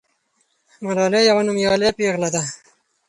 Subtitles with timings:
[0.85, 2.43] ملالۍ یوه نومیالۍ پیغله ده.